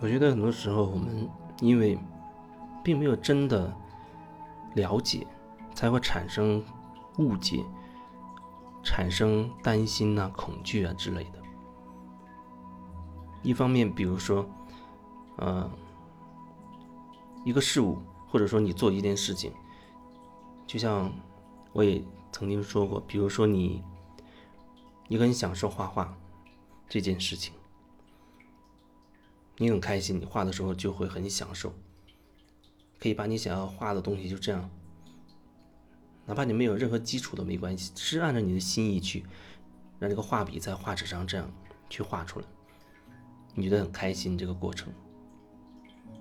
[0.00, 1.28] 我觉得很多时候我们
[1.60, 1.98] 因为
[2.84, 3.74] 并没有真的
[4.74, 5.26] 了解，
[5.74, 6.64] 才会产生
[7.18, 7.64] 误解，
[8.82, 11.38] 产生担心啊、恐惧啊之类的。
[13.42, 14.48] 一方面，比如说，
[15.36, 15.68] 呃，
[17.44, 19.52] 一个事物，或者说你做一件事情，
[20.66, 21.12] 就像
[21.72, 23.82] 我也曾经说过，比如说你，
[25.08, 26.16] 你很享受画画
[26.88, 27.52] 这件事情，
[29.58, 31.74] 你很开心，你画的时候就会很享受，
[32.98, 34.70] 可以把你想要画的东西就这样，
[36.26, 39.24] 哪怕你没有任何基础都没关系，是按照你的心意去，
[39.98, 41.50] 让这个画笔在画纸上这样
[41.90, 42.46] 去画出来。
[43.54, 44.92] 你觉得很开心这个过程，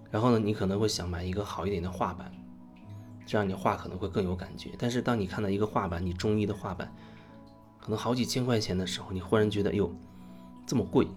[0.09, 2.31] 然后呢，你可能会想买一个好一点的画板，
[3.23, 4.71] 这样你画可能会更有感觉。
[4.79, 6.91] 但是当你看到一个画板，你中意的画板，
[7.79, 9.93] 可能好几千块钱的时候，你忽然觉得，哟，
[10.65, 11.07] 这么贵，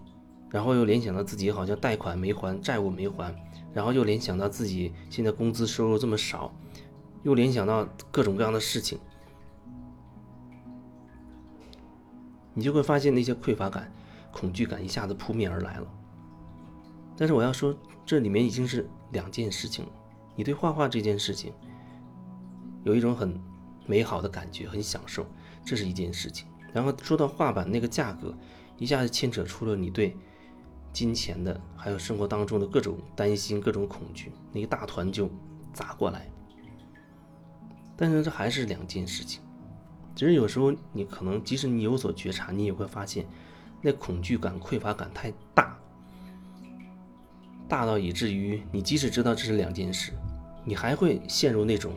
[0.51, 3.33] 然后又联想到自己好像贷款没还，债务没还，
[3.73, 6.53] 然后又联想到自己现在工资收入这么少，
[7.23, 8.99] 又联想到各种各样的事情，
[12.53, 13.89] 你就会发现那些匮乏感、
[14.33, 15.87] 恐惧感一下子扑面而来了。
[17.15, 17.73] 但是我要说，
[18.05, 19.91] 这里面已经是两件事情了。
[20.35, 21.53] 你对画画这件事情
[22.83, 23.39] 有一种很
[23.85, 25.25] 美好的感觉，很享受，
[25.63, 26.47] 这是一件事情。
[26.73, 28.35] 然后说到画板那个价格，
[28.77, 30.17] 一下子牵扯出了你对
[30.93, 35.29] 金钱的，还有生活当中的各种担心、各种恐惧，那一大团就
[35.73, 36.29] 砸过来。
[37.95, 39.41] 但是这还是两件事情。
[40.15, 43.25] 其实有时候你可能，即使你有所觉察，你也会发现，
[43.81, 45.77] 那恐惧感、匮乏感太大。
[47.69, 50.11] 大到以至于你即使知道这是两件事，
[50.65, 51.93] 你还会陷入那种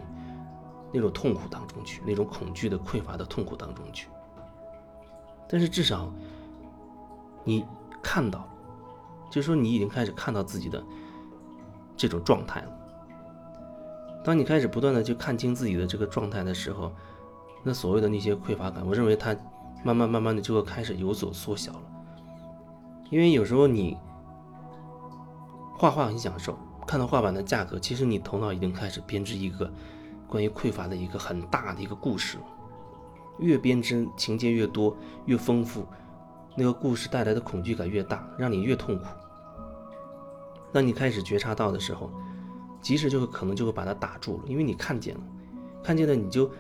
[0.93, 4.07] 那种痛苦当中去，那种恐惧的匮乏的痛苦当中去。
[5.49, 6.15] 但是至少
[7.43, 7.65] 你
[8.01, 8.54] 看到了，
[9.31, 10.83] 就是说你已经开始看到自己的
[11.97, 12.69] 这种状态了。
[14.25, 16.93] 当你开始不断的去看清自己的这个状态的时候，
[17.63, 19.37] 那所谓的那些匮乏感，我认为它
[19.83, 21.83] 慢慢慢慢的就会开始有所缩小了。
[23.11, 23.97] 因为有时候你。
[25.77, 26.57] 画画很享受，
[26.87, 29.71] 看到画板的价格，其实你头脑已经开始编织一个
[30.29, 32.45] 关于匮乏的一个很大的一个故事了。
[33.41, 34.97] 越编织情节越多
[35.27, 35.85] 越丰富，
[36.57, 39.05] 那个故事带来的恐惧感越大，让你越痛苦。
[40.75, 42.11] 当你开始觉察到的时候，
[42.81, 45.21] 即使就会可能就会把它打住了，因为你看见了，
[45.85, 46.51] 看见了你就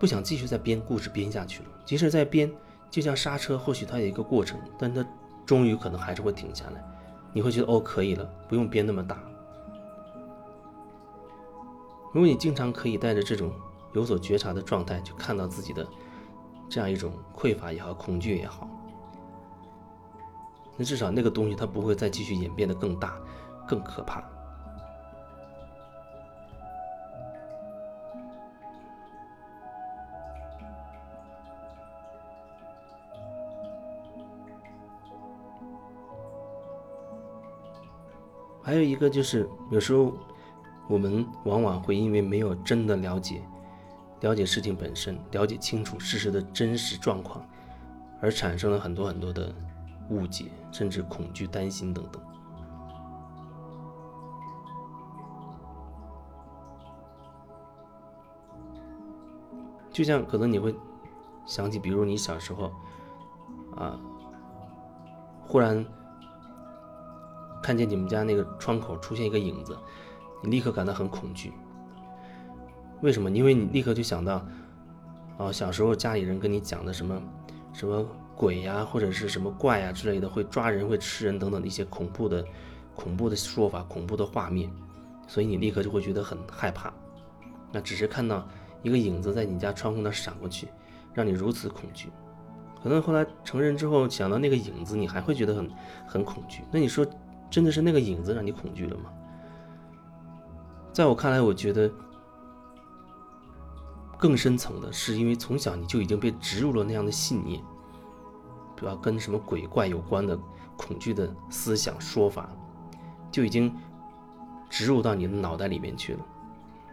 [0.00, 1.68] 不想继续再编故事编下去了。
[1.84, 2.50] 即使在编，
[2.90, 5.06] 就像刹车，或许它有一个过程，但它
[5.44, 6.82] 终于可能还是会停下来。
[7.34, 9.22] 你会觉得哦，可以了，不用编那么大。
[12.14, 13.52] 如果你经常可以带着这种
[13.92, 15.86] 有所觉察的状态去看到自己的
[16.70, 18.66] 这样一种匮乏也好、恐惧也好，
[20.76, 23.18] 那至少那个东西它不会再继续演变得更大、
[23.66, 24.22] 更可怕。
[38.62, 40.12] 还有一个就是，有时候
[40.88, 43.40] 我们往往会因为没有真的了解、
[44.22, 47.48] 了解事情本身、了解清楚事实的真实状况，
[48.20, 49.54] 而产生了很多很多的
[50.10, 52.22] 误解，甚至恐惧、担心等等。
[59.90, 60.74] 就像可能你会
[61.46, 62.70] 想起，比如你小时候
[63.76, 63.98] 啊，
[65.46, 65.84] 忽然。
[67.62, 69.76] 看见你们家那个窗口出现一个影子，
[70.40, 71.52] 你立刻感到很恐惧。
[73.02, 73.28] 为什么？
[73.28, 74.40] 因为你立刻就想到，
[75.36, 77.20] 哦，小时候家里人跟你讲的什么
[77.72, 82.44] 什么鬼呀，或者是什么怪呀之类的，会抓人、会吃人等等的一些恐怖的、
[82.94, 84.70] 恐怖的说法、恐怖的画面，
[85.26, 86.92] 所以你立刻就会觉得很害怕。
[87.72, 88.46] 那只是看到
[88.82, 90.68] 一个影子在你家窗户那闪过去，
[91.14, 92.10] 让你如此恐惧。
[92.82, 95.70] 可能后来成人之后想到那个影子，你还会觉得很
[96.06, 96.62] 很恐惧。
[96.70, 97.06] 那你说？
[97.48, 99.04] 真的是那个影子让你恐惧了吗？
[100.92, 101.88] 在我看来，我觉得
[104.18, 107.62] 更深层的是，因为从小你就已经被植入了那样的信念，
[108.76, 110.38] 主要跟什么鬼怪有关的
[110.76, 112.48] 恐惧的思想说法，
[113.32, 113.74] 就已经
[114.68, 116.26] 植入到你的脑袋里面去了。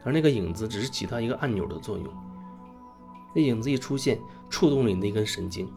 [0.03, 2.07] 而那个影子只是起到一个按钮的作用，
[3.35, 4.19] 那影子一出现，
[4.49, 5.71] 触动了你那根神经。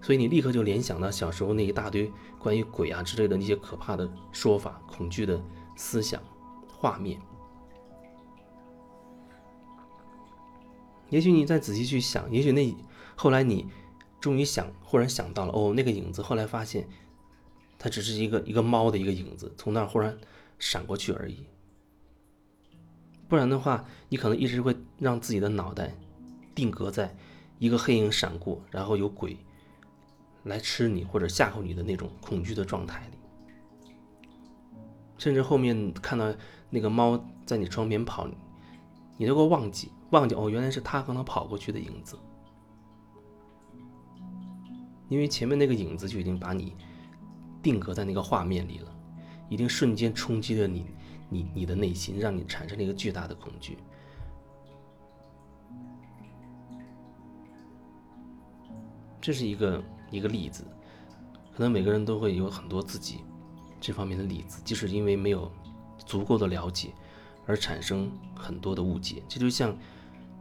[0.00, 5.42] 所以你立刻就联想到小时候那一大堆关于鬼啊之类的那些可怕的说法、恐惧的
[5.74, 6.22] 思想、
[6.68, 7.20] 画面。
[11.10, 12.76] 也许你再仔细去想，也许那
[13.16, 13.66] 后来你
[14.20, 16.20] 终于想，忽然想到了，哦，那个影子。
[16.22, 16.88] 后来发现
[17.78, 20.18] 它只是一个一个猫的一个影子，从那儿忽然
[20.58, 21.46] 闪过去而已。
[23.28, 25.94] 不然的话，你可能一直会让自己的脑袋
[26.54, 27.14] 定格在
[27.58, 29.36] 一个黑影闪过，然后有鬼
[30.44, 33.18] 来吃你或者吓唬你的那种恐惧的状态里。
[35.18, 36.34] 甚至后面看到
[36.70, 38.26] 那个猫在你窗边跑，
[39.16, 42.16] 你都会忘记忘记哦，原来是它刚刚跑过去的影子，
[45.08, 46.74] 因为前面那个影子就已经把你
[47.62, 48.94] 定格在那个画面里了，
[49.48, 50.86] 一定瞬间冲击了你
[51.28, 53.78] 你你的内心，让你产生了一个巨大的恐惧。
[59.20, 60.64] 这是一个一个例子，
[61.54, 63.18] 可能每个人都会有很多自己。
[63.80, 65.50] 这方面的例子，就是因为没有
[66.04, 66.92] 足够的了解，
[67.46, 69.22] 而产生很多的误解。
[69.28, 69.76] 这就像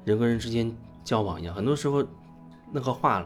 [0.05, 2.03] 人跟人之间交往一样，很多时候
[2.71, 3.23] 那个话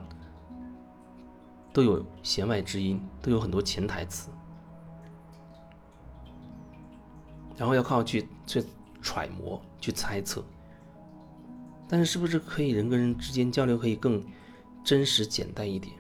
[1.74, 4.30] 都有弦外之音，都有很多潜台词，
[7.58, 8.64] 然后要靠去去
[9.02, 10.44] 揣摩、去猜测。
[11.88, 14.24] 但是，是不是可以人跟人之间交流可以更
[14.84, 15.94] 真实、简单一点？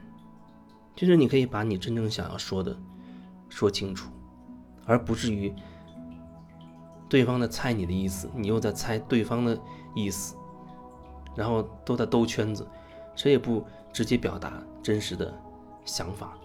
[0.95, 2.77] 就是你可以把你真正想要说的。
[3.49, 4.09] 说清楚，
[4.85, 5.53] 而不至于
[7.09, 9.59] 对方在猜你的意思，你又在猜对方的
[9.93, 10.37] 意思，
[11.35, 12.65] 然后都在兜圈子，
[13.13, 15.37] 谁也不直接表达真实的
[15.85, 16.37] 想法，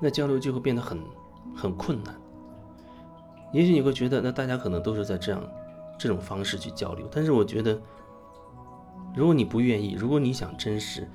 [0.00, 1.02] 那交流就会变得很
[1.54, 2.14] 很困难。
[3.52, 5.42] 也许你会觉得，那大家可能都是在这样
[5.98, 7.80] 这种方式去交流，但是我觉得，
[9.14, 11.08] 如果你不愿意，如果你想真实，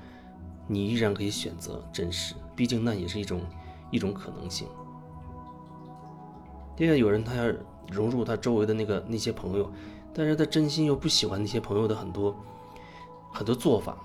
[0.66, 3.40] 你依然可以选择真实，毕竟那也是一种
[3.90, 4.66] 一种可能性。
[6.74, 7.44] 第二有人他要
[7.90, 9.70] 融入他周围的那个那些朋友，
[10.14, 12.34] 但是他真心又不喜欢那些朋友的很多
[13.30, 13.96] 很多做法。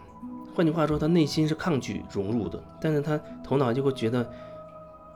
[0.58, 4.28] 换句话说，他内心是抗拒融入的，但是他头脑就会觉得，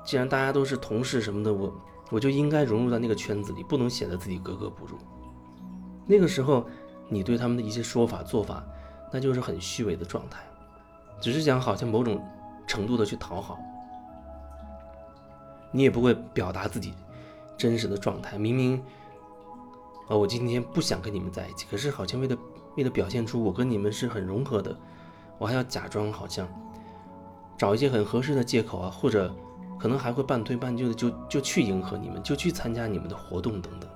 [0.04, 1.74] 既然大家都是同事什么的，我
[2.12, 5.00] 我就应该融入到那个圈子里，不能显得自己格格不入。
[6.06, 6.68] 那个时候，
[7.10, 8.64] 你对他们的一些说法做法，
[9.12, 10.44] 那就是很虚伪的状态，
[11.20, 12.24] 只是想好像某种
[12.68, 13.58] 程度的去讨好，
[15.72, 16.94] 你也不会表达自己。
[17.58, 18.78] 真实的状态，明明，
[20.08, 22.38] 啊，我今天不想跟你们在一起，可是好像为了
[22.78, 24.76] 为了表现出我跟你们是很融合的，
[25.42, 26.48] 我还要假装好像
[27.58, 29.34] 找一些很合适的借口啊，或者
[29.80, 33.90] 可能还会半推半就的就就去迎合你们，就去参加你们的活动等等。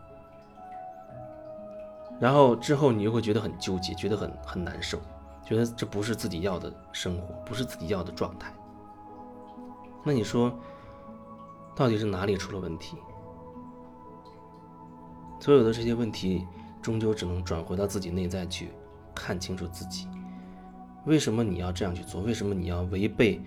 [2.19, 4.97] 然后之后你又会觉得很纠结，觉得很很难受，
[5.45, 8.51] 觉得这不是自己要的生活，不是自己要的状态。
[10.03, 10.51] 那你说，
[11.75, 12.97] 到底是哪里出了问题？
[15.39, 16.47] 所有的这些问题，
[16.81, 18.71] 终究只能转回到自己内在去，
[19.13, 20.07] 看清楚自己。
[21.05, 22.21] 为什么你要这样去做？
[22.21, 23.41] 为什么你要违背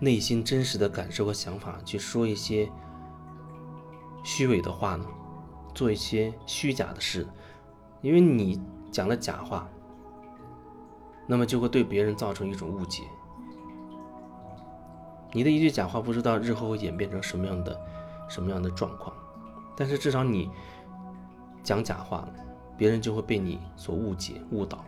[0.00, 2.68] 内心真实的感受和想法，去说一些
[4.24, 5.04] 虚伪的话呢？
[5.74, 7.26] 做一些虚假的事？
[8.02, 8.60] 因为你
[8.90, 9.68] 讲了假话，
[11.26, 13.02] 那么就会对别人造成一种误解。
[15.32, 17.78] 你的一句假话，不知道日后会演变成什么样的、
[18.28, 19.14] 什么样的状况，
[19.76, 20.50] 但是至少你。
[21.60, 22.26] 讲假话，
[22.78, 24.82] 别人就会被你所误解、误导。